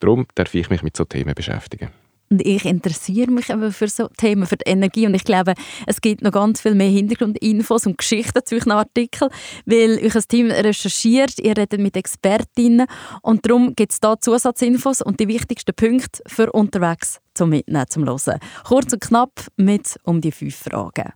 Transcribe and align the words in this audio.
Darum 0.00 0.26
darf 0.34 0.54
ich 0.54 0.68
mich 0.68 0.82
mit 0.82 0.96
so 0.96 1.04
Themen 1.04 1.34
beschäftigen. 1.34 1.90
Und 2.32 2.40
ich 2.46 2.64
interessiere 2.64 3.30
mich 3.30 3.50
eben 3.50 3.70
für 3.72 3.88
so 3.88 4.08
Themen, 4.08 4.46
für 4.46 4.56
die 4.56 4.70
Energie. 4.70 5.06
Und 5.06 5.14
ich 5.14 5.24
glaube, 5.24 5.52
es 5.86 6.00
gibt 6.00 6.22
noch 6.22 6.32
ganz 6.32 6.62
viel 6.62 6.74
mehr 6.74 6.88
Hintergrundinfos 6.88 7.86
und 7.86 7.98
Geschichten 7.98 8.40
zu 8.42 8.54
euren 8.54 8.72
Artikeln, 8.72 9.30
weil 9.66 9.98
ein 9.98 10.22
Team 10.28 10.50
recherchiert, 10.50 11.38
ihr 11.38 11.54
redet 11.54 11.78
mit 11.78 11.94
Expertinnen 11.94 12.86
und 13.20 13.44
darum 13.44 13.74
gibt 13.76 13.92
es 13.92 14.00
da 14.00 14.18
Zusatzinfos 14.18 15.02
und 15.02 15.20
die 15.20 15.28
wichtigsten 15.28 15.74
Punkte 15.74 16.22
für 16.26 16.50
unterwegs 16.50 17.20
zum 17.34 17.50
Mitnehmen, 17.50 17.84
zum 17.88 18.06
Hören. 18.06 18.40
Kurz 18.64 18.94
und 18.94 19.02
knapp 19.02 19.46
mit 19.58 19.98
um 20.04 20.22
die 20.22 20.32
fünf 20.32 20.56
Fragen. 20.56 21.12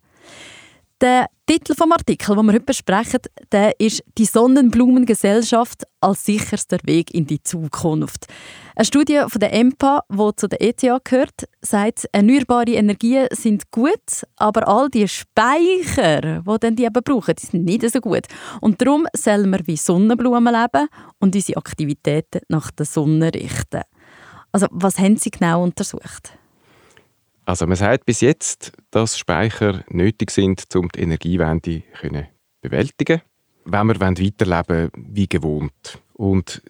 Der 1.03 1.27
Titel 1.45 1.75
vom 1.75 1.93
Artikel, 1.93 2.35
den 2.35 2.47
wir 2.47 2.55
heute 2.55 2.65
besprechen, 2.65 3.21
der 3.53 3.79
ist 3.79 4.03
«Die 4.17 4.25
Sonnenblumengesellschaft 4.25 5.85
als 6.01 6.25
sicherster 6.25 6.79
Weg 6.85 7.13
in 7.13 7.27
die 7.27 7.43
Zukunft». 7.43 8.27
Eine 8.75 8.87
Studie 8.87 9.23
von 9.29 9.41
der 9.41 9.53
EMPA, 9.53 10.05
die 10.11 10.31
zu 10.37 10.49
der 10.49 10.63
ETH 10.63 10.81
gehört, 10.81 11.49
sagt, 11.61 12.09
erneuerbare 12.13 12.73
Energien 12.73 13.27
sind 13.31 13.71
gut, 13.71 14.25
aber 14.37 14.67
all 14.67 14.89
die 14.89 15.07
Speicher, 15.07 16.41
die 16.41 16.59
dann 16.61 16.77
die 16.77 16.85
eben 16.85 17.03
brauchen, 17.05 17.35
die 17.35 17.47
sind 17.47 17.65
nicht 17.67 17.91
so 17.93 18.01
gut. 18.01 18.25
Und 18.63 18.81
darum 18.81 19.07
sollen 19.15 19.51
wir 19.51 19.67
wie 19.67 19.77
Sonnenblumen 19.77 20.53
leben 20.53 20.89
und 21.19 21.35
unsere 21.35 21.59
Aktivitäten 21.59 22.41
nach 22.49 22.71
der 22.71 22.87
Sonne 22.87 23.35
richten. 23.35 23.83
Also 24.51 24.67
was 24.71 24.99
haben 24.99 25.19
Sie 25.19 25.31
genau 25.31 25.63
untersucht? 25.63 26.33
Also 27.47 27.65
man 27.69 27.77
sagt 27.77 28.05
bis 28.05 28.21
jetzt, 28.23 28.73
dass 28.91 29.17
Speicher 29.17 29.85
nötig 29.89 30.33
sind, 30.33 30.65
um 30.75 30.89
die 30.89 31.01
Energiewende 31.01 31.85
zu 32.01 32.27
bewältigen, 32.61 33.23
wenn 33.65 33.87
wir 33.87 34.01
weiterleben 34.01 34.91
wie 34.97 35.29
gewohnt. 35.29 36.03
Und 36.15 36.61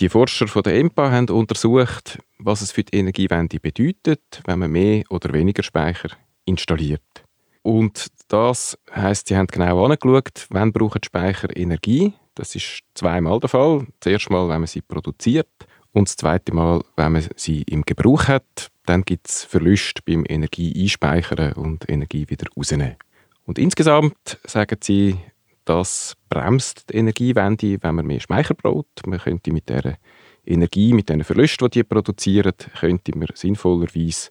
die 0.00 0.08
Forscher 0.08 0.48
von 0.48 0.64
der 0.64 0.74
EMPA 0.74 1.12
haben 1.12 1.30
untersucht, 1.30 2.18
was 2.38 2.60
es 2.60 2.72
für 2.72 2.82
die 2.82 2.98
Energiewende 2.98 3.60
bedeutet, 3.60 4.42
wenn 4.46 4.58
man 4.58 4.72
mehr 4.72 5.04
oder 5.10 5.32
weniger 5.32 5.62
Speicher 5.62 6.08
installiert. 6.44 7.24
Und 7.62 8.08
das 8.26 8.76
heißt, 8.94 9.28
sie 9.28 9.36
haben 9.36 9.46
genau 9.46 9.84
angeschaut, 9.84 10.46
wann 10.50 10.72
brauchen 10.72 11.04
Speicher 11.04 11.56
Energie. 11.56 12.14
Das 12.34 12.56
ist 12.56 12.80
zweimal 12.94 13.38
der 13.38 13.48
Fall. 13.48 13.86
Das 14.00 14.12
erste 14.12 14.32
Mal, 14.32 14.48
wenn 14.48 14.60
man 14.60 14.66
sie 14.66 14.82
produziert 14.82 15.48
und 15.92 16.08
das 16.08 16.16
zweite 16.16 16.52
Mal, 16.52 16.82
wenn 16.96 17.12
man 17.12 17.26
sie 17.36 17.62
im 17.62 17.82
Gebrauch 17.82 18.26
hat 18.26 18.70
dann 18.86 19.02
gibt 19.02 19.28
es 19.28 19.44
Verluste 19.44 20.02
beim 20.06 20.24
Energie 20.28 20.82
einspeichern 20.82 21.52
und 21.54 21.88
Energie 21.88 22.28
wieder 22.28 22.46
rausnehmen. 22.56 22.96
Und 23.44 23.58
insgesamt 23.58 24.38
sagen 24.44 24.78
sie, 24.82 25.16
das 25.64 26.14
bremst 26.28 26.90
die 26.90 26.96
Energiewende, 26.96 27.78
wenn 27.82 27.94
man 27.96 28.06
mehr 28.06 28.20
Speicher 28.20 28.54
braucht. 28.54 29.06
Man 29.06 29.18
könnte 29.18 29.52
mit 29.52 29.68
der 29.68 29.98
Energie, 30.44 30.92
mit 30.92 31.08
den 31.08 31.24
Verlusten, 31.24 31.68
die 31.68 31.80
die 31.80 31.84
produzieren, 31.84 32.54
könnte 32.78 33.18
man 33.18 33.28
sinnvollerweise 33.34 34.30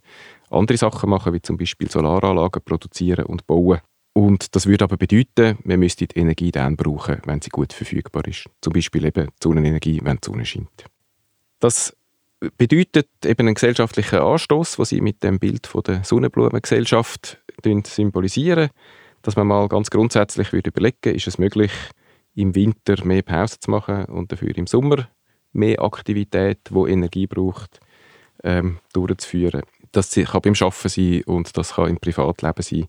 andere 0.50 0.78
Sachen 0.78 1.10
machen, 1.10 1.34
wie 1.34 1.42
zum 1.42 1.58
Beispiel 1.58 1.92
Solaranlagen 1.92 2.62
produzieren 2.64 3.26
und 3.26 3.46
bauen. 3.46 3.82
Und 4.14 4.56
das 4.56 4.66
würde 4.66 4.86
aber 4.86 4.96
bedeuten, 4.96 5.58
man 5.66 5.80
müsste 5.80 6.08
die 6.08 6.18
Energie 6.18 6.52
dann 6.52 6.78
brauchen, 6.78 7.22
wenn 7.26 7.42
sie 7.42 7.50
gut 7.50 7.74
verfügbar 7.74 8.26
ist. 8.26 8.46
Zum 8.62 8.72
Beispiel 8.72 9.06
eben 9.06 9.28
Sonnenenergie, 9.44 10.00
wenn 10.04 10.18
die 10.18 10.26
Sonne 10.26 10.46
scheint. 10.46 10.86
Das 11.60 11.94
bedeutet 12.58 13.10
eben 13.26 13.48
einen 13.48 13.56
gesellschaftlichen 13.56 14.20
Anstoß, 14.20 14.80
was 14.80 14.90
sie 14.90 15.02
mit 15.02 15.24
dem 15.24 15.40
Bild 15.40 15.68
von 15.68 15.84
der 15.84 16.04
Sonnenblumengesellschaft 16.04 17.40
symbolisieren, 17.64 18.70
dass 19.22 19.36
man 19.36 19.48
mal 19.48 19.68
ganz 19.68 19.90
grundsätzlich 19.90 20.54
würde 20.54 20.70
überlegen, 20.70 21.16
ist 21.16 21.28
es 21.28 21.38
möglich, 21.38 21.72
im 22.36 22.54
Winter 22.54 23.04
mehr 23.06 23.24
Pause 23.24 23.60
zu 23.60 23.72
machen 23.72 24.06
und 24.06 24.32
dafür 24.32 24.56
im 24.56 24.68
Sommer 24.68 25.08
mehr 25.54 25.82
Aktivität, 25.82 26.60
wo 26.70 26.86
Energie 26.86 27.28
braucht, 27.28 27.80
ähm, 28.44 28.80
durchzuführen. 28.94 29.64
Das 29.92 30.12
kann 30.12 30.42
beim 30.42 30.54
Arbeiten 30.60 30.90
sein 30.90 31.24
und 31.24 31.58
das 31.58 31.76
kann 31.76 31.90
im 31.90 31.98
Privatleben 31.98 32.62
sein. 32.62 32.88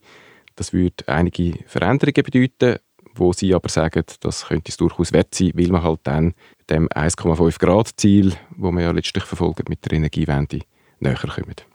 Das 0.57 0.73
würde 0.73 1.07
einige 1.07 1.59
Veränderungen 1.67 2.25
bedeuten, 2.25 2.81
wo 3.19 3.33
sie 3.33 3.55
aber 3.55 3.69
sagen, 3.69 4.05
das 4.21 4.47
könnte 4.47 4.71
es 4.71 4.77
durchaus 4.77 5.13
wert 5.13 5.35
sein, 5.35 5.53
weil 5.55 5.69
man 5.69 5.83
halt 5.83 6.01
dann 6.05 6.35
dem 6.71 6.89
1,5 6.89 7.59
Grad 7.59 7.91
Ziel, 7.97 8.35
wo 8.57 8.71
man 8.71 8.83
ja 8.83 8.91
letztlich 8.91 9.25
verfolgt 9.25 9.69
mit 9.69 9.85
der 9.85 9.93
Energiewende, 9.93 10.61
näher 11.01 11.17
kommt. 11.17 11.67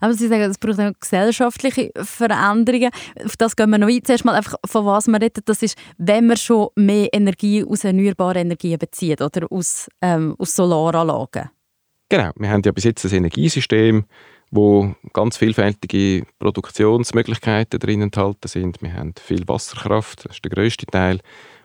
Aber 0.00 0.14
Sie 0.14 0.28
sagen, 0.28 0.42
es 0.42 0.58
braucht 0.58 0.80
auch 0.80 0.92
gesellschaftliche 1.00 1.90
Veränderungen. 1.96 2.90
Auf 3.24 3.36
das 3.36 3.56
gehen 3.56 3.70
wir 3.70 3.78
noch 3.78 3.88
ein. 3.88 4.04
Zuerst 4.04 4.24
mal 4.24 4.34
einfach, 4.34 4.56
von 4.66 4.84
was 4.84 5.06
man 5.06 5.22
redet. 5.22 5.48
Das 5.48 5.62
ist, 5.62 5.78
wenn 5.96 6.26
man 6.26 6.36
schon 6.36 6.68
mehr 6.76 7.08
Energie 7.12 7.64
aus 7.64 7.84
erneuerbaren 7.84 8.42
Energien 8.42 8.78
bezieht 8.78 9.22
oder 9.22 9.46
aus, 9.50 9.88
ähm, 10.02 10.34
aus 10.38 10.54
Solaranlagen. 10.54 11.50
Genau. 12.08 12.30
Wir 12.36 12.50
haben 12.50 12.62
ja 12.64 12.72
bis 12.72 12.84
jetzt 12.84 13.04
ein 13.06 13.12
Energiesystem, 13.12 14.04
wo 14.54 14.94
ganz 15.12 15.36
vielfältige 15.36 16.24
Produktionsmöglichkeiten 16.38 17.80
drin 17.80 18.02
enthalten 18.02 18.46
sind. 18.46 18.80
Wir 18.82 18.94
haben 18.94 19.12
viel 19.20 19.46
Wasserkraft, 19.48 20.26
das 20.26 20.36
ist 20.36 20.44
der 20.44 20.52
größte 20.52 20.86
Teil. 20.86 21.18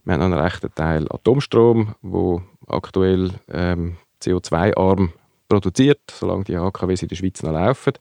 Wir 0.06 0.16
haben 0.16 0.22
einen 0.24 0.34
rechten 0.34 0.74
Teil 0.74 1.06
Atomstrom, 1.12 1.94
wo 2.02 2.42
aktuell 2.68 3.32
ähm, 3.52 3.98
CO2-arm 4.24 5.14
produziert, 5.48 6.02
solange 6.12 6.46
die 6.46 6.56
AKWs 6.56 7.04
in 7.04 7.10
der 7.10 7.16
Schweiz 7.16 7.44
noch 7.44 7.52
laufen. 7.52 7.94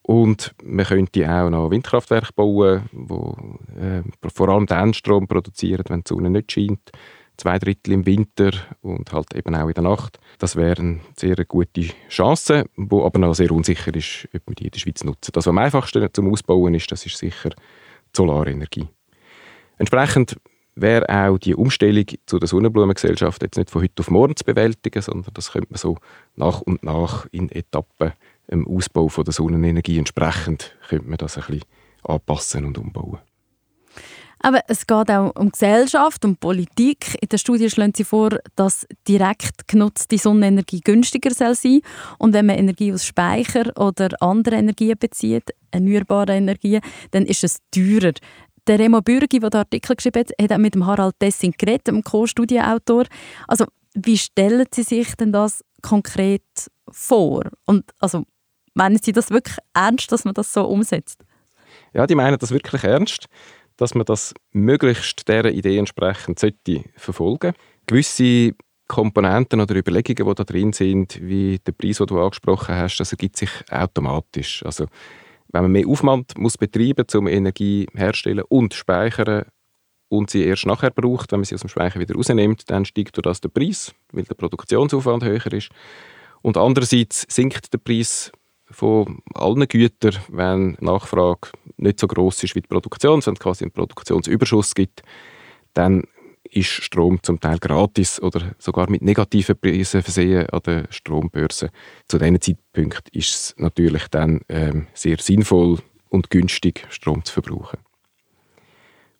Und 0.00 0.54
man 0.64 0.86
könnte 0.86 1.30
auch 1.30 1.50
noch 1.50 1.70
Windkraftwerke 1.70 2.32
bauen, 2.34 2.88
wo 2.92 3.36
äh, 3.78 4.02
vor 4.32 4.48
allem 4.48 4.66
den 4.66 4.94
Strom 4.94 5.28
produzieren, 5.28 5.84
wenn 5.88 6.00
die 6.00 6.08
Sonne 6.08 6.30
nicht 6.30 6.50
scheint 6.50 6.92
zwei 7.36 7.58
Drittel 7.58 7.92
im 7.92 8.06
Winter 8.06 8.52
und 8.82 9.12
halt 9.12 9.34
eben 9.34 9.54
auch 9.54 9.68
in 9.68 9.74
der 9.74 9.84
Nacht. 9.84 10.18
Das 10.38 10.56
wäre 10.56 10.80
eine 10.80 11.00
sehr 11.16 11.36
gute 11.44 11.88
Chance, 12.08 12.66
wo 12.76 13.04
aber 13.04 13.18
noch 13.18 13.34
sehr 13.34 13.50
unsicher 13.50 13.94
ist, 13.94 14.28
ob 14.34 14.42
wir 14.46 14.54
die 14.54 14.64
in 14.64 14.70
der 14.70 14.78
Schweiz 14.78 15.04
nutzen. 15.04 15.32
Das, 15.32 15.46
was 15.46 15.48
am 15.48 15.58
einfachsten 15.58 16.08
zum 16.12 16.32
Ausbauen 16.32 16.74
ist, 16.74 16.90
das 16.90 17.06
ist 17.06 17.18
sicher 17.18 17.50
die 17.50 17.56
Solarenergie. 18.16 18.88
Entsprechend 19.78 20.36
wäre 20.74 21.08
auch 21.08 21.38
die 21.38 21.54
Umstellung 21.54 22.06
zu 22.26 22.38
der 22.38 22.48
Sonnenblumengesellschaft 22.48 23.42
jetzt 23.42 23.56
nicht 23.56 23.70
von 23.70 23.82
heute 23.82 24.00
auf 24.00 24.10
morgen 24.10 24.36
zu 24.36 24.44
bewältigen, 24.44 25.02
sondern 25.02 25.32
das 25.34 25.52
könnte 25.52 25.68
man 25.70 25.78
so 25.78 25.96
nach 26.36 26.60
und 26.60 26.82
nach 26.82 27.26
in 27.32 27.50
Etappen 27.50 28.12
im 28.48 28.68
Ausbau 28.68 29.08
von 29.08 29.24
der 29.24 29.32
Sonnenenergie 29.32 29.98
entsprechend 29.98 30.76
könnte 30.88 31.08
man 31.08 31.18
das 31.18 31.36
ein 31.36 31.44
bisschen 31.46 31.64
anpassen 32.04 32.64
und 32.66 32.78
umbauen. 32.78 33.18
Aber 34.40 34.60
es 34.68 34.86
geht 34.86 35.10
auch 35.10 35.34
um 35.34 35.50
Gesellschaft, 35.50 36.24
um 36.24 36.36
Politik. 36.36 37.16
In 37.20 37.28
der 37.28 37.38
Studie 37.38 37.70
schlagen 37.70 37.94
sie 37.96 38.04
vor, 38.04 38.30
dass 38.54 38.86
direkt 39.08 39.66
genutzte 39.66 40.18
Sonnenenergie 40.18 40.80
günstiger 40.80 41.32
sein 41.32 41.54
soll. 41.54 41.80
Und 42.18 42.32
wenn 42.32 42.46
man 42.46 42.58
Energie 42.58 42.92
aus 42.92 43.06
Speicher 43.06 43.72
oder 43.76 44.10
anderen 44.20 44.60
Energien 44.60 44.96
bezieht, 44.98 45.50
erneuerbare 45.70 46.34
Energien, 46.34 46.80
dann 47.10 47.24
ist 47.24 47.44
es 47.44 47.58
teurer. 47.70 48.12
Der 48.66 48.78
Remo 48.78 49.00
Bürgi, 49.00 49.38
der 49.38 49.50
den 49.50 49.58
Artikel 49.58 49.94
geschrieben 49.94 50.20
hat, 50.20 50.32
hat 50.40 50.52
auch 50.52 50.58
mit 50.58 50.74
dem 50.74 50.86
Harald 50.86 51.14
Dessing 51.22 51.54
geredet, 51.56 51.86
dem 51.86 52.02
Co-Studienautor. 52.02 53.04
Also, 53.46 53.66
wie 53.94 54.18
stellen 54.18 54.66
Sie 54.72 54.82
sich 54.82 55.14
denn 55.14 55.32
das 55.32 55.64
konkret 55.82 56.42
vor? 56.90 57.44
Und 57.64 57.84
also, 58.00 58.24
meinen 58.74 58.98
Sie 58.98 59.12
das 59.12 59.30
wirklich 59.30 59.56
ernst, 59.72 60.10
dass 60.10 60.24
man 60.24 60.34
das 60.34 60.52
so 60.52 60.64
umsetzt? 60.66 61.24
Ja, 61.94 62.06
die 62.06 62.14
meinen 62.14 62.38
das 62.38 62.50
wirklich 62.50 62.82
ernst. 62.84 63.26
Dass 63.76 63.94
man 63.94 64.06
das 64.06 64.34
möglichst 64.52 65.28
dieser 65.28 65.50
Idee 65.50 65.78
entsprechend 65.78 66.38
sollte 66.38 66.84
verfolgen 66.96 67.52
Gewisse 67.86 68.54
Komponenten 68.88 69.60
oder 69.60 69.74
Überlegungen, 69.74 70.28
die 70.28 70.34
da 70.34 70.44
drin 70.44 70.72
sind, 70.72 71.20
wie 71.20 71.58
der 71.58 71.72
Preis, 71.72 71.98
den 71.98 72.06
du 72.06 72.20
angesprochen 72.20 72.74
hast, 72.74 72.98
das 72.98 73.12
ergibt 73.12 73.36
sich 73.36 73.50
automatisch. 73.70 74.64
Also 74.64 74.86
wenn 75.48 75.62
man 75.62 75.72
mehr 75.72 75.88
Aufwand 75.88 76.38
muss 76.38 76.58
betreiben 76.58 77.06
um 77.14 77.26
Energie 77.26 77.86
herzustellen 77.94 78.44
und 78.48 78.74
speichern 78.74 79.46
und 80.08 80.30
sie 80.30 80.44
erst 80.44 80.66
nachher 80.66 80.90
braucht, 80.90 81.32
wenn 81.32 81.40
man 81.40 81.44
sie 81.44 81.54
aus 81.54 81.62
dem 81.62 81.68
Speicher 81.68 81.98
wieder 81.98 82.14
rausnimmt, 82.14 82.70
dann 82.70 82.84
steigt 82.84 83.16
durch 83.16 83.24
das 83.24 83.40
der 83.40 83.48
Preis, 83.48 83.92
weil 84.12 84.24
der 84.24 84.34
Produktionsaufwand 84.34 85.24
höher 85.24 85.52
ist. 85.52 85.70
Und 86.42 86.56
andererseits 86.56 87.26
sinkt 87.28 87.72
der 87.72 87.78
Preis 87.78 88.30
von 88.70 89.22
allen 89.34 89.66
Gütern, 89.68 90.16
wenn 90.28 90.76
die 90.80 90.84
Nachfrage 90.84 91.50
nicht 91.76 92.00
so 92.00 92.06
groß 92.06 92.44
ist 92.44 92.54
wie 92.54 92.60
die 92.60 92.68
Produktion, 92.68 93.20
es 93.20 93.26
quasi 93.38 93.64
einen 93.64 93.72
Produktionsüberschuss 93.72 94.74
gibt, 94.74 95.02
dann 95.74 96.04
ist 96.50 96.68
Strom 96.68 97.22
zum 97.22 97.40
Teil 97.40 97.58
gratis 97.58 98.20
oder 98.20 98.54
sogar 98.58 98.88
mit 98.90 99.02
negativen 99.02 99.58
Preisen 99.58 100.02
versehen 100.02 100.48
an 100.50 100.60
der 100.64 100.86
Strombörse. 100.90 101.70
Zu 102.08 102.18
diesen 102.18 102.40
Zeitpunkt 102.40 103.08
ist 103.10 103.34
es 103.34 103.54
natürlich 103.58 104.08
dann 104.08 104.40
ähm, 104.48 104.86
sehr 104.94 105.18
sinnvoll 105.18 105.78
und 106.08 106.30
günstig, 106.30 106.86
Strom 106.88 107.24
zu 107.24 107.32
verbrauchen. 107.32 107.78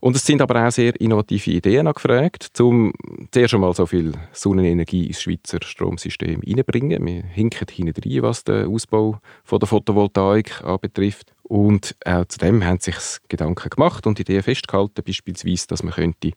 Und 0.07 0.15
es 0.15 0.25
sind 0.25 0.41
aber 0.41 0.65
auch 0.65 0.71
sehr 0.71 0.95
innovative 1.01 1.51
Ideen 1.51 1.89
angefragt, 1.89 2.61
um 2.61 2.93
zuerst 3.33 3.55
einmal 3.55 3.75
so 3.75 3.87
viel 3.87 4.13
Sonnenenergie 4.31 5.09
ins 5.09 5.21
Schweizer 5.21 5.59
Stromsystem 5.61 6.43
hineinzubringen. 6.43 7.05
Wir 7.05 7.25
hinken 7.25 7.67
hinein, 7.69 8.23
was 8.23 8.45
den 8.45 8.69
Ausbau 8.69 9.19
von 9.43 9.59
der 9.59 9.67
Photovoltaik 9.67 10.63
anbetrifft. 10.63 11.35
Und 11.43 11.97
auch 12.05 12.25
zu 12.27 12.39
dem 12.39 12.65
haben 12.65 12.79
sich 12.79 12.95
Gedanken 13.27 13.69
gemacht 13.69 14.07
und 14.07 14.21
Ideen 14.21 14.45
festgehalten, 14.45 15.03
beispielsweise, 15.05 15.67
dass 15.67 15.83
man 15.83 15.95
könnte 15.95 16.31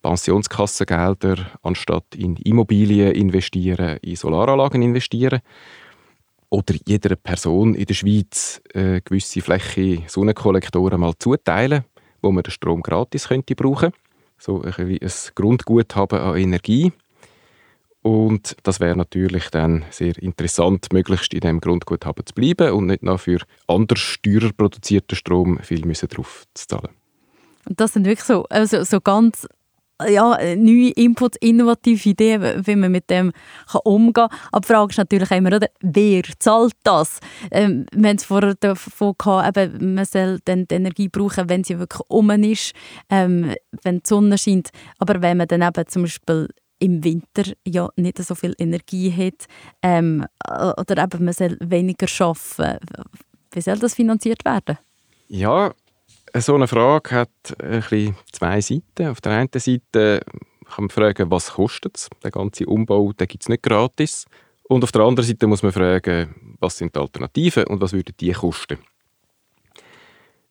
Pensionskassengelder 0.00 1.44
anstatt 1.62 2.14
in 2.16 2.36
Immobilien 2.36 3.12
investieren, 3.12 3.98
in 3.98 4.16
Solaranlagen 4.16 4.80
investieren 4.80 5.40
oder 6.48 6.74
jeder 6.86 7.16
Person 7.16 7.74
in 7.74 7.84
der 7.84 7.92
Schweiz 7.92 8.62
eine 8.72 9.02
gewisse 9.02 9.42
Fläche 9.42 10.04
Sonnenkollektoren 10.06 10.98
mal 10.98 11.12
zuteilen 11.18 11.84
wo 12.22 12.30
man 12.32 12.42
den 12.42 12.50
Strom 12.50 12.82
gratis 12.82 13.28
könnte 13.28 13.54
brauchen 13.54 13.92
so 14.40 14.62
ein, 14.62 14.72
ein 14.78 15.10
Grundguthaben 15.34 16.18
an 16.18 16.36
Energie. 16.36 16.92
Und 18.02 18.56
das 18.62 18.80
wäre 18.80 18.96
natürlich 18.96 19.50
dann 19.50 19.84
sehr 19.90 20.16
interessant, 20.18 20.90
möglichst 20.92 21.34
in 21.34 21.40
diesem 21.40 21.60
Grundguthaben 21.60 22.24
zu 22.24 22.34
bleiben 22.34 22.72
und 22.72 22.86
nicht 22.86 23.02
noch 23.02 23.20
für 23.20 23.40
anders 23.66 24.16
teurer 24.22 24.52
produzierten 24.56 25.16
Strom 25.16 25.58
viel 25.58 25.84
müssen 25.84 26.08
drauf 26.08 26.46
zu 26.54 26.66
zahlen. 26.66 26.94
Das 27.66 27.92
sind 27.92 28.06
wirklich 28.06 28.24
so, 28.24 28.44
also 28.44 28.82
so 28.84 29.00
ganz 29.02 29.46
ja, 30.08 30.38
neue 30.56 30.90
Inputs, 30.90 31.36
innovative 31.40 32.08
Ideen, 32.08 32.66
wie 32.66 32.76
man 32.76 32.92
mit 32.92 33.10
dem 33.10 33.32
kann 33.70 33.80
umgehen 33.84 34.12
kann. 34.12 34.28
Aber 34.52 34.60
die 34.60 34.66
Frage 34.66 34.90
ist 34.90 34.98
natürlich 34.98 35.30
immer, 35.30 35.56
oder, 35.56 35.68
wer 35.80 36.22
zahlt 36.38 36.74
das? 36.82 37.20
Ähm, 37.50 37.86
wir 37.92 38.08
haben 38.08 38.16
es 38.16 38.24
vorher 38.24 38.54
davon 38.54 39.14
gehabt, 39.18 39.56
eben, 39.56 39.94
man 39.94 40.04
soll 40.04 40.38
dann 40.44 40.66
die 40.66 40.74
Energie 40.74 41.08
brauchen, 41.08 41.48
wenn 41.48 41.64
sie 41.64 41.78
wirklich 41.78 42.02
um 42.08 42.30
ist, 42.30 42.72
ähm, 43.08 43.54
wenn 43.82 43.98
die 43.98 44.08
Sonne 44.08 44.38
scheint. 44.38 44.70
Aber 44.98 45.20
wenn 45.22 45.36
man 45.36 45.48
dann 45.48 45.62
eben 45.62 45.86
zum 45.88 46.02
Beispiel 46.02 46.48
im 46.78 47.04
Winter 47.04 47.44
ja 47.66 47.88
nicht 47.96 48.18
so 48.18 48.34
viel 48.34 48.54
Energie 48.58 49.12
hat 49.12 49.46
ähm, 49.82 50.24
oder 50.48 51.02
eben 51.02 51.24
man 51.24 51.34
soll 51.34 51.56
weniger 51.60 52.06
arbeiten, 52.18 53.04
wie 53.52 53.60
soll 53.60 53.78
das 53.78 53.94
finanziert 53.94 54.44
werden? 54.44 54.78
Ja, 55.28 55.72
so 56.34 56.54
eine 56.54 56.68
Frage 56.68 57.10
hat 57.10 57.30
ein 57.58 58.14
zwei 58.32 58.60
Seiten. 58.60 59.08
Auf 59.08 59.20
der 59.20 59.32
einen 59.32 59.48
Seite 59.52 60.22
kann 60.64 60.84
man 60.84 60.90
fragen, 60.90 61.30
was 61.30 61.52
kostet 61.52 61.96
es? 61.96 62.08
Der 62.22 62.30
ganze 62.30 62.66
Umbau 62.66 63.12
gibt 63.16 63.42
es 63.42 63.48
nicht 63.48 63.62
gratis. 63.62 64.26
Und 64.68 64.84
auf 64.84 64.92
der 64.92 65.02
anderen 65.02 65.26
Seite 65.26 65.46
muss 65.46 65.62
man 65.62 65.72
fragen, 65.72 66.56
was 66.60 66.78
sind 66.78 66.94
die 66.94 67.00
Alternativen 67.00 67.64
und 67.64 67.80
was 67.80 67.92
würden 67.92 68.14
die 68.20 68.32
kosten? 68.32 68.78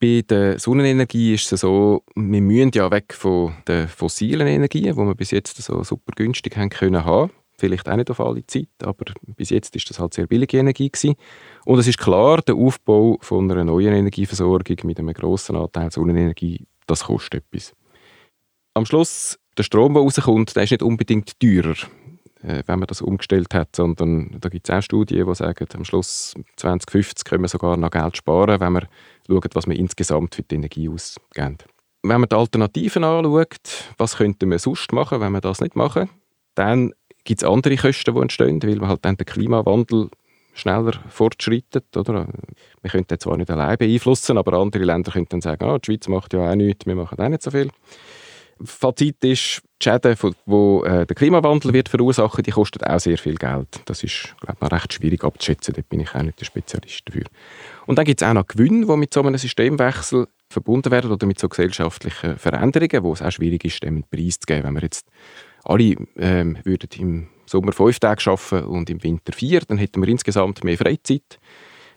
Bei 0.02 0.24
der 0.28 0.60
Sonnenenergie 0.60 1.34
ist 1.34 1.52
es 1.52 1.62
so, 1.62 2.04
wir 2.16 2.42
müssen 2.42 2.72
ja 2.74 2.90
weg 2.90 3.14
von 3.14 3.54
den 3.68 3.88
fossilen 3.88 4.48
Energien, 4.48 4.96
die 4.96 4.98
wir 4.98 5.16
bis 5.16 5.32
jetzt 5.32 5.62
so 5.62 5.84
super 5.84 6.14
günstig 6.16 6.56
haben 6.56 6.70
können 6.70 7.04
vielleicht 7.60 7.88
auch 7.90 7.96
nicht 7.96 8.10
auf 8.10 8.20
alle 8.20 8.46
Zeit, 8.46 8.70
aber 8.84 9.06
bis 9.36 9.50
jetzt 9.50 9.76
ist 9.76 9.90
das 9.90 10.00
halt 10.00 10.14
sehr 10.14 10.28
billige 10.28 10.58
Energie 10.58 10.90
gewesen. 10.90 11.16
Und 11.66 11.80
es 11.80 11.88
ist 11.88 11.98
klar, 11.98 12.42
der 12.42 12.56
Aufbau 12.56 13.18
von 13.22 13.52
einer 13.52 13.64
neuen 13.64 13.94
Energieversorgung 13.94 14.78
mit 14.84 15.00
einem 15.00 15.14
grossen 15.14 15.56
Anteil 15.56 15.92
Sonnenenergie, 15.92 16.66
das 16.88 17.06
kostet 17.06 17.44
etwas. 17.46 17.74
Am 18.74 18.86
Schluss, 18.86 19.38
der 19.58 19.64
Strom, 19.64 19.94
der 19.94 20.04
rauskommt, 20.04 20.56
der 20.56 20.64
ist 20.64 20.72
nicht 20.72 20.84
unbedingt 20.84 21.40
teurer, 21.40 21.76
äh, 22.42 22.64
wenn 22.66 22.80
man 22.80 22.88
das 22.88 23.02
umgestellt 23.02 23.54
hat, 23.54 23.76
sondern 23.76 24.38
da 24.40 24.50
gibt 24.50 24.70
es 24.70 24.76
auch 24.76 24.82
Studien, 24.82 25.28
die 25.28 25.36
sagen, 25.36 25.68
am 25.74 25.86
Schluss 25.86 26.34
2050 26.56 27.26
können 27.26 27.44
wir 27.44 27.50
sogar 27.50 27.76
noch 27.78 27.92
Geld 27.92 28.18
sparen, 28.18 28.60
wenn 28.60 28.74
wir 28.74 28.88
schauen, 29.28 29.50
was 29.54 29.68
wir 29.68 29.76
insgesamt 29.76 30.36
für 30.36 30.44
die 30.44 30.56
Energie 30.56 30.90
ausgeben. 30.90 31.58
Wenn 32.02 32.22
man 32.22 32.30
die 32.30 32.36
Alternativen 32.36 33.04
anschaut, 33.04 33.94
was 33.98 34.16
könnten 34.16 34.50
wir 34.50 34.60
sonst 34.60 34.94
machen, 34.94 35.20
wenn 35.20 35.34
wir 35.34 35.42
das 35.42 35.60
nicht 35.60 35.76
machen, 35.76 36.10
dann 36.56 36.94
gibt 37.30 37.44
es 37.44 37.48
andere 37.48 37.76
Kosten, 37.76 38.16
die 38.16 38.22
entstehen, 38.22 38.64
weil 38.64 38.76
man 38.78 38.90
halt 38.90 39.06
dann 39.06 39.16
den 39.16 39.28
Klimawandel 39.28 40.10
schneller 40.56 40.94
fortschreitet. 41.10 41.96
Oder? 41.96 42.28
Wir 42.82 42.90
könnten 42.90 43.10
den 43.10 43.20
zwar 43.20 43.38
nicht 43.38 43.52
allein 43.52 43.78
beeinflussen, 43.78 44.36
aber 44.40 44.54
andere 44.54 44.84
Länder 44.84 45.12
könnten 45.12 45.30
dann 45.30 45.42
sagen, 45.42 45.64
ah, 45.64 45.78
die 45.78 45.86
Schweiz 45.86 46.08
macht 46.08 46.34
ja 46.34 46.50
auch 46.50 46.56
nichts, 46.56 46.88
wir 46.88 46.96
machen 46.96 47.20
auch 47.20 47.30
nicht 47.30 47.44
so 47.44 47.52
viel. 47.52 47.70
Fazit 48.64 49.24
ist, 49.24 49.62
die 49.80 49.84
Schäden, 49.84 50.16
die 50.16 50.88
äh, 50.88 51.06
der 51.06 51.16
Klimawandel 51.16 51.72
wird 51.72 51.88
verursachen, 51.88 52.44
die 52.44 52.52
kosten 52.52 52.84
auch 52.84 53.00
sehr 53.00 53.20
viel 53.20 53.36
Geld. 53.36 53.80
Das 53.86 54.04
ist, 54.04 54.36
glaube 54.42 54.58
ich, 54.66 54.72
recht 54.72 54.94
schwierig 54.94 55.24
abzuschätzen. 55.24 55.76
Da 55.76 55.84
bin 55.88 56.00
ich 56.00 56.16
auch 56.16 56.24
nicht 56.24 56.42
der 56.42 56.46
Spezialist 56.46 57.04
dafür. 57.06 57.26
Und 57.86 57.98
dann 57.98 58.06
gibt 58.06 58.24
es 58.24 58.28
auch 58.28 58.34
noch 58.34 58.48
Gewinne, 58.48 58.88
die 58.88 58.98
mit 58.98 59.14
so 59.14 59.22
einem 59.22 59.38
Systemwechsel 59.38 60.28
verbunden 60.50 60.92
werden 60.92 61.12
oder 61.12 61.28
mit 61.28 61.40
so 61.40 61.48
gesellschaftlichen 61.48 62.38
Veränderungen, 62.38 63.04
wo 63.04 63.14
es 63.14 63.22
auch 63.22 63.32
schwierig 63.32 63.64
ist, 63.64 63.84
dem 63.84 63.96
einen 63.96 64.04
Preis 64.04 64.40
zu 64.40 64.48
geben. 64.48 64.64
Wenn 64.64 64.74
wir 64.74 64.82
jetzt 64.82 65.06
alle 65.70 65.96
ähm, 66.18 66.58
würden 66.64 66.90
im 66.98 67.28
Sommer 67.46 67.72
fünf 67.72 68.00
Tage 68.00 68.30
arbeiten 68.30 68.66
und 68.66 68.90
im 68.90 69.04
Winter 69.04 69.34
vier, 69.34 69.62
dann 69.62 69.78
hätten 69.78 70.02
wir 70.02 70.10
insgesamt 70.10 70.64
mehr 70.64 70.78
Freizeit. 70.78 71.40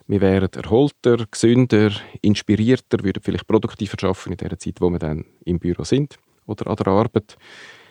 Wir 0.06 0.20
wären 0.20 0.52
erholter, 0.52 1.26
gesünder, 1.30 1.90
inspirierter, 2.20 3.02
würden 3.02 3.22
vielleicht 3.22 3.46
produktiver 3.46 4.08
arbeiten 4.08 4.32
in 4.32 4.36
der 4.36 4.58
Zeit, 4.58 4.80
wo 4.80 4.90
wir 4.90 4.98
dann 4.98 5.24
im 5.44 5.58
Büro 5.58 5.84
sind 5.84 6.18
oder 6.46 6.66
an 6.66 6.76
der 6.76 6.86
Arbeit. 6.88 7.36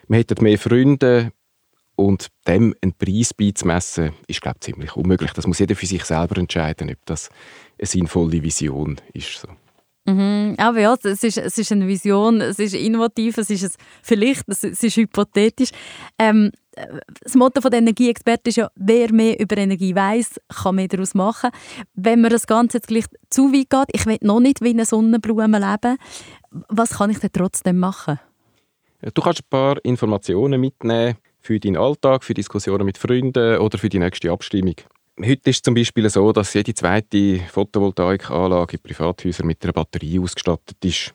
Wir 0.07 0.19
hätten 0.19 0.43
mehr 0.43 0.59
Freunde 0.59 1.31
und 1.95 2.27
dem 2.47 2.75
einen 2.81 2.93
Preis 2.93 3.33
beizumessen, 3.33 4.11
ist 4.27 4.41
glaube 4.41 4.57
ich, 4.59 4.65
ziemlich 4.65 4.95
unmöglich. 4.95 5.31
Das 5.31 5.47
muss 5.47 5.59
jeder 5.59 5.75
für 5.75 5.85
sich 5.85 6.03
selber 6.03 6.38
entscheiden, 6.38 6.89
ob 6.91 7.05
das 7.05 7.29
eine 7.79 7.88
sinnvolle 7.88 8.43
Vision 8.43 8.97
ist. 9.13 9.39
So. 9.39 9.47
Mhm, 10.05 10.55
aber 10.58 10.79
ja, 10.79 10.96
es 11.03 11.24
ist, 11.24 11.38
es 11.38 11.58
ist 11.58 11.72
eine 11.72 11.88
Vision, 11.88 12.41
es 12.41 12.58
ist 12.58 12.74
innovativ, 12.74 13.38
es 13.38 13.50
ist 13.51 13.63
ein, 13.63 13.72
vielleicht, 14.01 14.43
es, 14.48 14.63
es 14.63 14.81
ist 14.81 14.98
hypothetisch. 14.98 15.70
Ähm, 16.17 16.51
das 17.24 17.36
Motto 17.36 17.67
der 17.70 17.79
Energieexperten 17.79 18.50
ist 18.50 18.55
ja, 18.55 18.72
wer 18.75 19.13
mehr 19.13 19.39
über 19.39 19.58
Energie 19.58 19.93
weiß, 19.93 20.39
kann 20.63 20.75
mehr 20.75 20.88
daraus 20.88 21.13
machen. 21.13 21.51
Wenn 21.93 22.22
mir 22.22 22.29
das 22.29 22.48
Ganze 22.48 22.77
jetzt 22.77 22.88
gleich 22.88 23.05
zu 23.29 23.51
weit 23.51 23.70
geht, 23.70 23.89
ich 23.93 24.05
will 24.05 24.17
noch 24.22 24.39
nicht 24.39 24.62
wie 24.62 24.70
eine 24.70 24.86
Sonnenblume 24.86 25.60
leben, 25.60 25.98
was 26.70 26.91
kann 26.91 27.10
ich 27.10 27.20
denn 27.20 27.31
trotzdem 27.34 27.77
machen? 27.77 28.20
Du 29.13 29.22
kannst 29.22 29.41
ein 29.41 29.50
paar 29.50 29.84
Informationen 29.84 30.62
mitnehmen 30.62 31.17
für 31.41 31.60
deinen 31.60 31.77
Alltag, 31.77 32.24
für 32.24 32.34
Diskussionen 32.34 32.86
mit 32.86 32.98
Freunden 32.98 33.58
oder 33.58 33.77
für 33.77 33.89
die 33.89 34.00
nächste 34.00 34.31
Abstimmung. 34.31 34.75
Heute 35.23 35.51
ist 35.51 35.57
es 35.57 35.61
zum 35.61 35.75
Beispiel 35.75 36.09
so, 36.09 36.31
dass 36.31 36.53
jede 36.53 36.73
zweite 36.73 37.39
Photovoltaikanlage 37.51 38.77
in 38.77 38.83
Privathäusern 38.83 39.45
mit 39.45 39.63
einer 39.63 39.73
Batterie 39.73 40.19
ausgestattet 40.19 40.83
ist. 40.83 41.13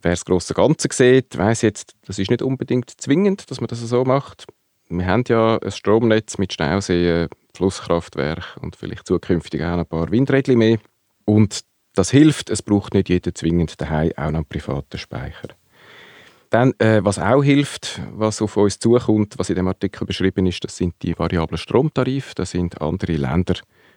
Wer 0.00 0.12
das 0.12 0.24
grosse 0.24 0.54
Ganze 0.54 0.88
sieht, 0.90 1.36
weiß 1.36 1.60
jetzt, 1.62 1.94
das 2.06 2.18
ist 2.18 2.30
nicht 2.30 2.40
unbedingt 2.40 2.90
zwingend, 2.98 3.50
dass 3.50 3.60
man 3.60 3.68
das 3.68 3.80
so 3.80 4.04
macht. 4.04 4.46
Wir 4.88 5.06
haben 5.06 5.24
ja 5.28 5.58
ein 5.58 5.70
Stromnetz 5.70 6.38
mit 6.38 6.54
Stauseen, 6.54 7.28
Flusskraftwerk 7.54 8.56
und 8.62 8.74
vielleicht 8.76 9.06
zukünftig 9.06 9.62
auch 9.62 9.78
ein 9.78 9.86
paar 9.86 10.10
Windräder 10.10 10.56
mehr. 10.56 10.78
Und 11.26 11.60
das 11.94 12.10
hilft, 12.10 12.48
es 12.48 12.62
braucht 12.62 12.94
nicht 12.94 13.10
jeder 13.10 13.34
zwingend 13.34 13.78
daheim 13.80 14.12
auch 14.16 14.30
noch 14.30 14.38
einen 14.38 14.44
privaten 14.46 14.96
Speicher. 14.96 15.48
Dann, 16.52 16.74
äh, 16.80 17.02
was 17.02 17.18
auch 17.18 17.42
hilft, 17.42 18.02
was 18.12 18.42
auf 18.42 18.58
uns 18.58 18.78
zukommt, 18.78 19.38
was 19.38 19.48
in 19.48 19.56
dem 19.56 19.68
Artikel 19.68 20.06
beschrieben 20.06 20.44
ist, 20.44 20.62
das 20.62 20.76
sind 20.76 20.94
die 21.00 21.18
variablen 21.18 21.56
Stromtarife. 21.56 22.34
Da 22.34 22.44
sind 22.44 22.78
andere 22.82 23.14
Länder 23.14 23.54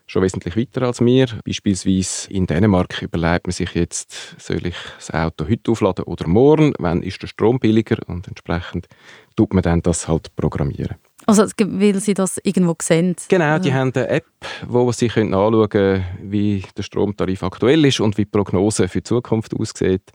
schon 0.07 0.23
wesentlich 0.23 0.55
weiter 0.55 0.83
als 0.83 1.01
wir. 1.01 1.27
Beispielsweise 1.45 2.31
in 2.31 2.45
Dänemark 2.45 3.01
überlegt 3.01 3.47
man 3.47 3.51
sich 3.51 3.71
jetzt, 3.71 4.39
soll 4.39 4.67
ich 4.67 4.75
das 4.95 5.11
Auto 5.11 5.49
heute 5.49 5.69
aufladen 5.69 6.05
oder 6.05 6.29
morgen? 6.29 6.71
Wann 6.79 7.03
ist 7.03 7.21
der 7.21 7.27
Strom 7.27 7.59
billiger? 7.59 7.97
Und 8.07 8.29
entsprechend 8.29 8.87
tut 9.35 9.53
man 9.53 9.61
dann 9.61 9.81
das 9.81 10.07
halt 10.07 10.33
programmieren. 10.37 10.95
Also 11.25 11.43
weil 11.59 11.99
sie 11.99 12.13
das 12.13 12.39
irgendwo 12.41 12.75
sehen? 12.81 13.17
Genau, 13.27 13.59
die 13.59 13.73
haben 13.73 13.91
eine 13.93 14.07
App, 14.07 14.27
wo 14.65 14.89
sie 14.93 15.09
anschauen 15.09 15.67
können, 15.67 16.05
wie 16.21 16.63
der 16.77 16.83
Stromtarif 16.83 17.43
aktuell 17.43 17.83
ist 17.83 17.99
und 17.99 18.17
wie 18.17 18.23
die 18.23 18.31
Prognose 18.31 18.87
für 18.87 18.99
die 18.99 19.03
Zukunft 19.03 19.53
aussieht. 19.53 20.13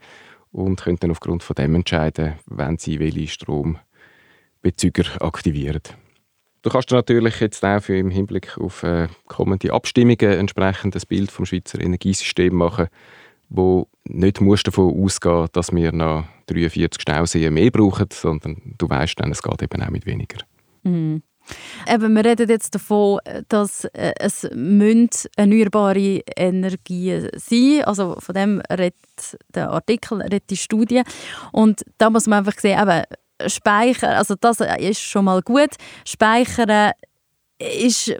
Und 0.52 0.83
können 0.83 0.99
dann 1.00 1.11
aufgrund 1.11 1.42
von 1.42 1.54
dem 1.54 1.75
entscheiden, 1.75 2.35
wenn 2.47 2.78
sie 2.78 2.99
welche 2.99 3.28
Strombezüger 3.28 5.04
aktivieren. 5.21 5.83
Du 6.62 6.69
kannst 6.69 6.90
natürlich 6.90 7.40
jetzt 7.40 7.64
auch 7.64 7.83
für 7.83 7.97
im 7.97 8.11
Hinblick 8.11 8.59
auf 8.59 8.83
äh, 8.83 9.09
kommende 9.26 9.73
Abstimmungen 9.73 10.19
entsprechend 10.21 10.95
ein 10.95 11.02
Bild 11.09 11.30
vom 11.30 11.47
Schweizer 11.47 11.80
Energiesystem 11.80 12.54
machen, 12.54 12.88
wo 13.49 13.88
nicht 14.04 14.40
musst 14.42 14.66
davon 14.66 15.02
ausgehen, 15.02 15.49
dass 15.52 15.73
wir 15.73 15.92
noch 15.92 16.25
43 16.47 17.00
Stauseen 17.00 17.54
mehr 17.54 17.71
brauchen, 17.71 18.09
sondern 18.12 18.75
du 18.76 18.88
weißt 18.88 19.19
dann, 19.19 19.33
es 19.33 19.42
geht 19.42 19.62
eben 19.62 19.83
auch 19.83 19.90
mit 19.90 20.04
weniger. 20.04 20.38
Mhm. 20.83 21.23
Eben, 21.88 22.14
wir 22.14 22.25
reden 22.25 22.49
jetzt 22.49 22.75
davon, 22.75 23.21
dass 23.49 23.85
äh, 23.87 24.12
es 24.19 24.45
erneuerbare 24.45 26.23
Energien 26.37 27.28
sein 27.37 27.83
Also 27.85 28.16
von 28.19 28.35
dem 28.35 28.62
redet 28.71 28.95
der 29.54 29.71
Artikel, 29.71 30.23
redet 30.23 30.50
die 30.50 30.57
Studie. 30.57 31.02
Und 31.52 31.83
da 31.99 32.11
muss 32.11 32.26
man 32.26 32.40
einfach 32.40 32.61
sehen, 32.61 32.80
eben, 32.80 33.02
Speichern, 33.47 34.11
also 34.11 34.35
das 34.38 34.61
ist 34.61 35.00
schon 35.00 35.25
mal 35.25 35.40
gut. 35.40 35.71
Speichern 36.04 36.92
ist 37.59 38.14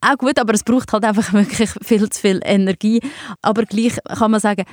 auch 0.00 0.16
gut, 0.16 0.38
aber 0.38 0.54
es 0.54 0.64
braucht 0.64 0.92
halt 0.92 1.04
einfach 1.04 1.32
wirklich 1.32 1.70
viel 1.82 2.08
zu 2.08 2.20
viel 2.20 2.40
Energie. 2.44 3.00
Aber 3.42 3.64
gleich 3.64 3.98
kann 4.04 4.30
man 4.30 4.40
sagen, 4.40 4.64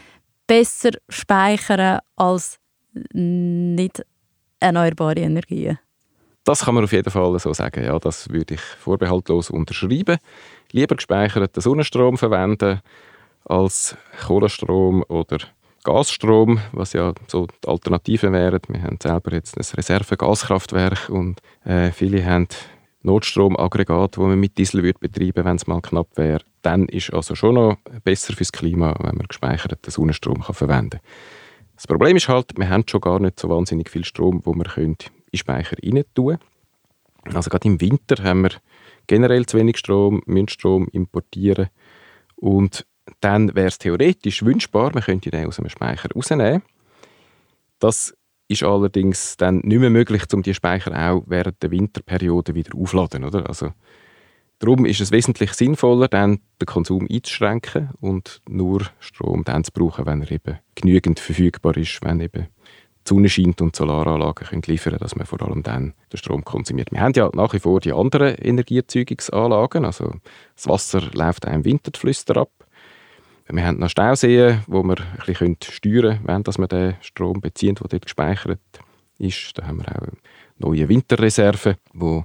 besser 0.45 0.91
speichern 1.09 1.99
als 2.15 2.59
nicht 3.13 4.03
erneuerbare 4.59 5.19
Energien. 5.19 5.77
Das 6.47 6.63
kann 6.63 6.75
man 6.75 6.85
auf 6.85 6.93
jeden 6.93 7.11
Fall 7.11 7.37
so 7.39 7.51
sagen. 7.51 7.83
Ja, 7.83 7.99
das 7.99 8.29
würde 8.29 8.53
ich 8.53 8.61
vorbehaltlos 8.61 9.49
unterschreiben. 9.49 10.17
Lieber 10.71 10.95
gespeicherten 10.95 11.61
Sonnenstrom 11.61 12.17
verwenden 12.17 12.79
als 13.43 13.97
Kohlenstrom 14.25 15.03
oder 15.09 15.39
Gasstrom, 15.83 16.61
was 16.71 16.93
ja 16.93 17.11
so 17.27 17.47
die 17.47 17.67
Alternativen 17.67 18.31
wären. 18.31 18.61
Wir 18.69 18.81
haben 18.81 18.97
selber 19.03 19.33
jetzt 19.33 19.57
ein 19.57 19.75
Reserve-Gaskraftwerk 19.75 21.09
und 21.09 21.41
äh, 21.65 21.91
viele 21.91 22.25
haben 22.25 22.47
Notstromaggregat, 23.01 24.17
wo 24.17 24.27
man 24.27 24.39
mit 24.39 24.57
Diesel 24.57 24.83
wird 24.83 25.01
betreiben, 25.01 25.43
wenn 25.43 25.57
es 25.57 25.67
mal 25.67 25.81
knapp 25.81 26.15
wäre. 26.15 26.43
Dann 26.61 26.85
ist 26.85 27.11
also 27.13 27.35
schon 27.35 27.55
noch 27.55 27.75
besser 28.05 28.31
fürs 28.31 28.53
Klima, 28.53 28.95
wenn 28.99 29.17
man 29.17 29.27
gespeicherten 29.27 29.91
Sonnenstrom 29.91 30.41
kann 30.41 30.55
verwenden. 30.55 31.01
Das 31.75 31.87
Problem 31.87 32.15
ist 32.15 32.29
halt, 32.29 32.57
wir 32.57 32.69
haben 32.69 32.85
schon 32.87 33.01
gar 33.01 33.19
nicht 33.19 33.37
so 33.37 33.49
wahnsinnig 33.49 33.89
viel 33.89 34.05
Strom, 34.05 34.39
wo 34.45 34.53
wir 34.53 34.63
können 34.63 34.95
in 35.31 35.39
Speicher 35.39 35.77
rein 35.83 36.03
tun. 36.13 36.37
Also 37.33 37.49
gerade 37.49 37.67
im 37.67 37.81
Winter 37.81 38.23
haben 38.23 38.43
wir 38.43 38.51
generell 39.07 39.45
zu 39.45 39.57
wenig 39.57 39.77
Strom, 39.77 40.21
müssen 40.25 40.49
Strom 40.49 40.87
importieren 40.91 41.69
und 42.35 42.85
dann 43.21 43.55
wäre 43.55 43.67
es 43.67 43.77
theoretisch 43.77 44.43
wünschbar, 44.43 44.91
man 44.93 45.03
könnte 45.03 45.31
den 45.31 45.47
aus 45.47 45.57
dem 45.57 45.69
Speicher 45.69 46.09
rausnehmen. 46.13 46.61
Das 47.79 48.13
ist 48.47 48.63
allerdings 48.63 49.37
dann 49.37 49.59
nicht 49.59 49.79
mehr 49.79 49.89
möglich, 49.89 50.23
um 50.33 50.41
die 50.41 50.53
Speicher 50.53 50.91
auch 50.91 51.23
während 51.27 51.61
der 51.61 51.71
Winterperiode 51.71 52.55
wieder 52.55 52.77
aufzuladen. 52.77 53.23
Oder? 53.23 53.47
Also, 53.47 53.71
darum 54.59 54.85
ist 54.85 55.01
es 55.01 55.11
wesentlich 55.11 55.53
sinnvoller, 55.53 56.07
dann 56.07 56.39
den 56.61 56.65
Konsum 56.65 57.07
einzuschränken 57.09 57.89
und 57.99 58.41
nur 58.47 58.85
Strom 58.99 59.43
dann 59.43 59.63
zu 59.63 59.71
brauchen, 59.71 60.05
wenn 60.05 60.21
er 60.21 60.31
eben 60.31 60.59
genügend 60.75 61.19
verfügbar 61.19 61.75
ist, 61.77 61.99
wenn 62.03 62.19
eben 62.21 62.47
Sonne 63.07 63.29
scheint 63.29 63.61
und 63.61 63.75
Solaranlagen 63.75 64.47
können 64.47 64.61
liefern 64.65 64.97
dass 64.99 65.15
man 65.15 65.25
vor 65.25 65.41
allem 65.41 65.63
dann 65.63 65.93
den 66.11 66.17
Strom 66.17 66.43
konsumiert. 66.43 66.91
Wir 66.91 67.01
haben 67.01 67.13
ja 67.15 67.29
nach 67.33 67.53
wie 67.53 67.59
vor 67.59 67.79
die 67.79 67.93
anderen 67.93 68.35
Energieerzeugungsanlagen, 68.35 69.85
also 69.85 70.13
das 70.55 70.67
Wasser 70.67 71.01
läuft 71.13 71.47
auch 71.47 71.53
im 71.53 71.65
Winter 71.65 71.91
die 71.91 71.99
Flüsse 71.99 72.35
ab. 72.35 72.51
Wir 73.49 73.65
haben 73.65 73.79
noch 73.79 73.89
Stauseen, 73.89 74.61
wo 74.67 74.83
wir 74.83 74.97
ein 74.99 75.25
bisschen 75.25 75.57
steuern 75.61 76.25
können, 76.25 76.45
wenn 76.45 76.57
wir 76.57 76.67
den 76.67 76.95
Strom 77.01 77.39
beziehen, 77.39 77.75
der 77.75 77.87
dort 77.87 78.03
gespeichert 78.03 78.59
ist. 79.19 79.53
Da 79.55 79.67
haben 79.67 79.79
wir 79.79 79.95
auch 79.95 80.07
neue 80.57 80.89
Winterreserven, 80.89 81.75
die 81.93 82.23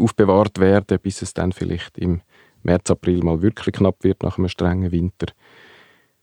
aufbewahrt 0.00 0.58
werden 0.58 0.98
bis 1.00 1.22
es 1.22 1.34
dann 1.34 1.52
vielleicht 1.52 1.98
im 1.98 2.20
März, 2.64 2.90
April 2.90 3.22
mal 3.22 3.42
wirklich 3.42 3.76
knapp 3.76 4.02
wird 4.02 4.22
nach 4.22 4.38
einem 4.38 4.48
strengen 4.48 4.90
Winter. 4.90 5.26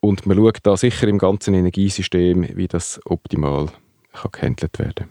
Und 0.01 0.25
man 0.25 0.35
schaut 0.35 0.57
da 0.63 0.75
sicher 0.75 1.07
im 1.07 1.19
ganzen 1.19 1.53
Energiesystem, 1.53 2.57
wie 2.57 2.67
das 2.67 2.99
optimal 3.05 3.67
kann 4.11 4.31
gehandelt 4.31 4.79
werden 4.79 4.95
kann. 4.95 5.09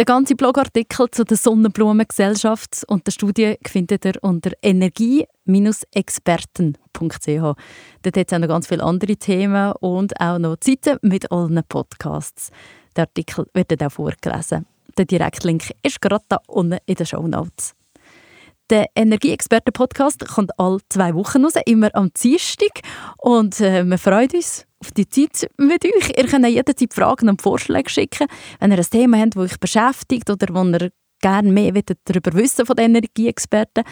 Den 0.00 0.06
ganzen 0.06 0.38
Blogartikel 0.38 1.10
zu 1.10 1.22
der 1.22 1.36
Sonnenblumengesellschaft 1.36 2.82
und 2.88 3.06
der 3.06 3.12
Studie 3.12 3.58
findet 3.64 4.06
ihr 4.06 4.14
unter 4.22 4.52
energie-experten.ch. 4.62 7.56
Dort 8.02 8.16
hat 8.16 8.16
es 8.16 8.32
auch 8.32 8.38
noch 8.38 8.48
ganz 8.48 8.66
viele 8.66 8.82
andere 8.82 9.16
Themen 9.16 9.72
und 9.80 10.18
auch 10.18 10.38
noch 10.38 10.56
Zeiten 10.56 10.96
mit 11.02 11.30
allen 11.30 11.60
Podcasts. 11.68 12.50
Der 12.96 13.04
Artikel 13.04 13.46
wird 13.52 13.70
dann 13.70 13.86
auch 13.86 13.92
vorgelesen. 13.92 14.64
Der 14.96 15.04
Direktlink 15.04 15.74
ist 15.82 16.00
gerade 16.00 16.24
da 16.28 16.38
unten 16.46 16.78
in 16.86 16.94
den 16.94 17.06
Show 17.06 17.28
Notes. 17.28 17.74
Der 18.72 18.88
Energieexperten-Podcast 18.96 20.26
kommt 20.28 20.58
alle 20.58 20.78
zwei 20.88 21.14
Wochen 21.14 21.44
raus, 21.44 21.52
immer 21.66 21.94
am 21.94 22.10
Dienstag. 22.14 22.80
Und 23.18 23.60
äh, 23.60 23.84
wir 23.84 23.98
freuen 23.98 24.30
uns 24.32 24.66
auf 24.78 24.90
die 24.92 25.06
Zeit 25.06 25.50
mit 25.58 25.84
euch. 25.84 26.16
Ihr 26.16 26.26
könnt 26.26 26.46
jederzeit 26.46 26.94
Fragen 26.94 27.28
und 27.28 27.42
Vorschläge 27.42 27.90
schicken, 27.90 28.28
wenn 28.60 28.72
ihr 28.72 28.78
ein 28.78 28.84
Thema 28.84 29.18
habt, 29.18 29.36
das 29.36 29.42
euch 29.42 29.60
beschäftigt 29.60 30.30
oder 30.30 30.46
wo 30.54 30.64
ihr 30.64 30.90
gerne 31.20 31.52
mehr 31.52 31.74
darüber 32.06 32.32
wissen 32.32 32.64
von 32.64 32.76
den 32.76 32.94
Energieexperten. 32.94 33.84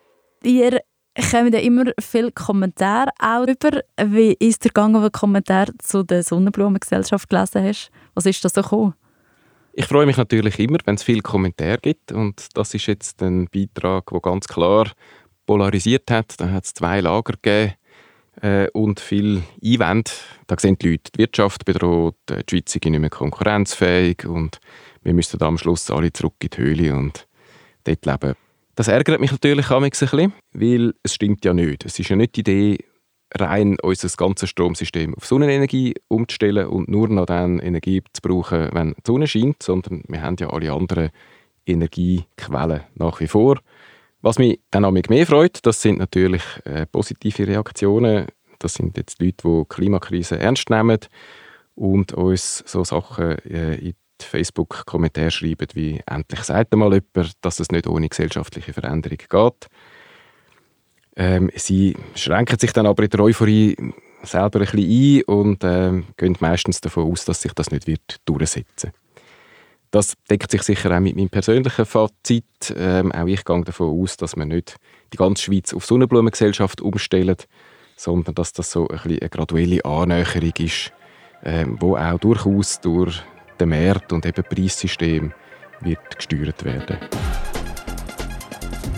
Ihr 0.42 0.80
kommen 1.30 1.52
ja 1.52 1.60
immer 1.60 1.84
viele 2.00 2.32
Kommentare 2.32 3.10
auch 3.20 3.46
über. 3.46 3.84
Wie 3.96 4.32
ist 4.40 4.64
der 4.64 4.72
wenn 4.72 4.92
du 5.04 5.08
Kommentar 5.12 5.68
zu 5.78 6.02
der 6.02 6.25
Sonnenblumengesellschaft 6.25 7.28
gelesen 7.28 7.62
hast? 7.62 7.92
Was 8.14 8.26
ist 8.26 8.44
da 8.44 8.48
so 8.48 8.62
gekommen? 8.62 8.94
Ich 9.72 9.87
freue 9.87 10.04
mich 10.04 10.16
natürlich 10.16 10.58
immer, 10.58 10.78
wenn 10.84 10.96
es 10.96 11.04
viele 11.04 11.20
Kommentare 11.20 11.78
gibt. 11.78 12.10
Und 12.10 12.48
das 12.54 12.75
ist 12.75 12.87
jetzt 12.87 13.22
ein 13.22 13.46
Beitrag, 13.54 14.06
der 14.10 14.20
ganz 14.20 14.48
klar 14.48 14.90
polarisiert 15.46 16.10
hat. 16.10 16.40
Da 16.40 16.50
hat 16.50 16.64
es 16.64 16.75
zwei 16.75 16.98
Lager 16.98 17.34
gegeben 17.40 17.75
äh, 18.42 18.68
und 18.72 18.98
viel 18.98 19.44
Einwände. 19.64 20.10
Da 20.48 20.56
sehen 20.58 20.76
die 20.76 20.90
Leute 20.90 21.12
die 21.14 21.18
Wirtschaft 21.20 21.64
bedroht, 21.64 22.16
die 22.28 22.42
Schweiz 22.50 22.75
ist 22.75 22.84
nicht 22.84 22.98
mehr 22.98 23.10
konkurrenzfähig 23.10 24.26
und 24.26 24.58
wir 25.04 25.14
müssten 25.14 25.40
am 25.40 25.56
Schluss 25.56 25.88
alle 25.88 26.12
zurück 26.12 26.34
in 26.42 26.50
die 26.50 26.58
Höhle 26.58 26.96
und 26.96 27.27
dort 27.85 28.06
leben. 28.06 28.35
Das 28.75 28.88
ärgert 28.88 29.20
mich 29.20 29.32
natürlich 29.32 29.70
ein 29.70 29.90
bisschen, 29.90 30.32
weil 30.52 30.94
es 31.02 31.14
stimmt 31.14 31.44
ja 31.44 31.52
nicht. 31.52 31.85
Es 31.85 31.99
ist 31.99 32.08
ja 32.08 32.16
nicht 32.16 32.37
die 32.37 32.40
Idee, 32.40 32.78
rein 33.35 33.76
unser 33.82 34.08
ganzes 34.16 34.50
Stromsystem 34.50 35.14
auf 35.14 35.26
Sonnenenergie 35.26 35.94
umzustellen 36.08 36.68
und 36.68 36.88
nur 36.88 37.08
noch 37.08 37.26
dann 37.26 37.58
Energie 37.58 38.02
zu 38.12 38.23
brauchen, 38.23 38.70
wenn 38.73 38.90
die 38.90 39.02
Sonne 39.06 39.26
scheint, 39.26 39.62
sondern 39.62 40.02
wir 40.08 40.23
haben 40.23 40.37
ja 40.38 40.50
alle 40.50 40.73
anderen 40.73 41.11
Energiequellen 41.66 42.82
nach 42.94 43.20
wie 43.20 43.28
vor. 43.28 43.58
Was 44.20 44.38
mich 44.38 44.61
dann 44.70 44.85
auch 44.85 44.92
mehr 44.92 45.26
freut, 45.26 45.58
das 45.62 45.82
sind 45.82 45.99
natürlich 45.99 46.42
äh, 46.64 46.87
positive 46.87 47.47
Reaktionen. 47.47 48.26
Das 48.58 48.75
sind 48.75 48.97
jetzt 48.97 49.20
Leute, 49.23 49.37
die 49.44 49.58
die 49.61 49.68
Klimakrise 49.68 50.38
ernst 50.38 50.70
nehmen 50.70 50.99
und 51.75 52.12
uns 52.14 52.64
so 52.66 52.82
Sachen 52.82 53.38
äh, 53.38 53.75
in 53.76 53.94
Facebook-Kommentare 54.22 55.30
schreiben, 55.30 55.68
wie 55.75 56.00
«Endlich 56.06 56.40
sagt 56.40 56.72
einmal 56.72 56.92
jemand, 56.92 57.32
dass 57.40 57.60
es 57.60 57.70
nicht 57.70 57.87
ohne 57.87 58.08
gesellschaftliche 58.08 58.72
Veränderung 58.72 59.18
geht». 59.18 59.68
Ähm, 61.16 61.50
sie 61.56 61.96
schränken 62.14 62.58
sich 62.58 62.72
dann 62.72 62.87
aber 62.87 63.02
in 63.02 63.10
der 63.10 63.20
Euphorie 63.20 63.76
selber 64.22 64.60
ein 64.60 64.66
bisschen 64.66 65.18
ein 65.18 65.22
und 65.25 65.64
ähm, 65.64 66.06
gehen 66.16 66.37
meistens 66.40 66.80
davon 66.80 67.10
aus, 67.10 67.25
dass 67.25 67.42
sich 67.42 67.52
das 67.54 67.70
nicht 67.70 67.87
wird 67.87 68.16
durchsetzen 68.25 68.92
Das 69.90 70.14
deckt 70.30 70.50
sich 70.50 70.62
sicher 70.62 70.94
auch 70.96 71.00
mit 71.00 71.16
meinem 71.16 71.28
persönlichen 71.28 71.87
Fazit. 71.87 72.44
Ähm, 72.76 73.10
auch 73.12 73.26
ich 73.26 73.44
gehe 73.44 73.64
davon 73.64 74.00
aus, 74.00 74.16
dass 74.16 74.37
man 74.37 74.48
nicht 74.48 74.76
die 75.12 75.16
ganze 75.16 75.42
Schweiz 75.44 75.75
auf 75.75 75.87
Sonnenblumengesellschaft 75.87 76.80
umstellt, 76.80 77.48
sondern 77.96 78.34
dass 78.34 78.52
das 78.52 78.70
so 78.70 78.88
ein 78.88 78.96
bisschen 78.96 79.18
eine 79.20 79.28
graduelle 79.28 79.84
Annäherung 79.84 80.52
ist, 80.58 80.92
ähm, 81.42 81.76
wo 81.80 81.96
auch 81.96 82.18
durchaus 82.18 82.80
durch 82.80 83.22
der 83.58 83.66
Markt 83.66 84.12
und 84.12 84.24
eben 84.24 84.44
Preissystem 84.44 85.32
wird 85.80 86.16
gesteuert 86.16 86.64
werden. 86.64 86.98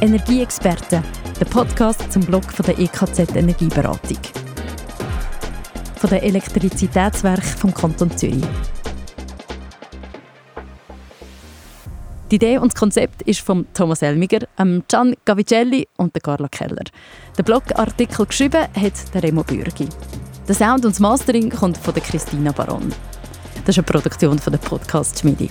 Energieexperten, 0.01 1.03
der 1.39 1.45
Podcast 1.47 2.13
zum 2.13 2.23
Blog 2.23 2.45
von 2.45 2.65
der 2.67 2.79
EKZ 2.79 3.37
Energieberatung. 3.37 4.19
Von 5.97 6.11
den 6.11 6.23
Elektrizitätswerken 6.23 7.45
vom 7.45 7.75
Kanton 7.75 8.17
Zürich. 8.17 8.45
Die 12.31 12.37
Idee 12.37 12.59
und 12.59 12.73
das 12.73 12.79
Konzept 12.79 13.23
ist 13.23 13.41
von 13.41 13.67
Thomas 13.75 14.03
Elmiger, 14.03 14.47
Gian 14.89 15.17
Gavicelli 15.25 15.89
und 15.97 16.15
Carla 16.23 16.49
Keller. 16.49 16.85
Der 17.37 17.43
Blogartikel 17.43 18.25
geschrieben 18.25 18.69
hat 18.75 19.15
der 19.15 19.23
Remo 19.25 19.43
Bürgi. 19.43 19.89
Der 20.47 20.55
Sound 20.55 20.85
und 20.85 20.93
das 20.93 21.01
Mastering 21.01 21.51
kommt 21.51 21.77
von 21.77 21.93
der 21.93 22.03
Christina 22.03 22.53
Baron. 22.53 22.93
Das 23.65 23.77
ist 23.77 23.79
eine 23.79 23.85
Produktion 23.85 24.39
von 24.39 24.53
der 24.53 24.59
Podcast 24.59 25.19
Schmiede. 25.21 25.49